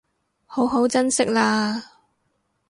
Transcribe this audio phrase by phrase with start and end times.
[0.47, 1.83] 好好珍惜喇